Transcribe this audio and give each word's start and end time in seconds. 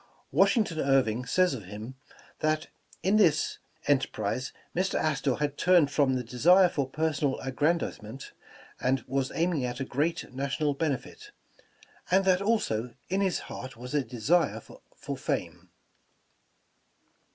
Washington 0.31 0.79
Irving 0.79 1.27
says 1.27 1.53
of 1.53 1.65
him, 1.65 1.93
that 2.39 2.69
in 3.03 3.17
this 3.17 3.59
enterprise 3.85 4.51
Mr. 4.75 4.95
Astor 4.99 5.35
had 5.35 5.59
turned 5.59 5.91
from 5.91 6.15
the 6.15 6.23
desire 6.23 6.69
for 6.69 6.89
personal 6.89 7.37
aggrandizement, 7.39 8.31
and 8.79 9.01
was 9.05 9.31
aiming 9.35 9.63
at 9.63 9.79
a 9.79 9.85
great 9.85 10.33
national 10.33 10.73
benefit, 10.73 11.29
and 12.09 12.25
that 12.25 12.41
also, 12.41 12.95
in 13.09 13.21
his 13.21 13.41
heart 13.41 13.77
was 13.77 13.93
a 13.93 14.03
desire 14.03 14.59
for 14.59 15.17
fame. 15.17 15.69